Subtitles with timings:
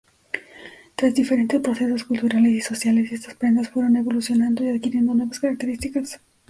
[0.95, 6.19] Tras diferentes procesos culturales y sociales estas prendas fueron evolucionando y adquiriendo nuevas características.